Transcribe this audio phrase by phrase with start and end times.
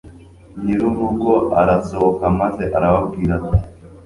[0.63, 3.57] nyir'urugo arasohoka maze arababwira ati